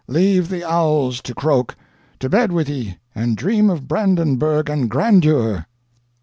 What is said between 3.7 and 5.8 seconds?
Brandenburgh and grandeur!"